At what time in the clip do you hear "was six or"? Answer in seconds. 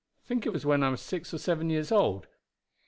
0.89-1.37